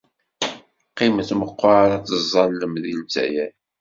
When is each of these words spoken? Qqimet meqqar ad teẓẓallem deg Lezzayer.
Qqimet 0.89 1.29
meqqar 1.39 1.89
ad 1.95 2.03
teẓẓallem 2.05 2.73
deg 2.83 2.93
Lezzayer. 2.99 3.51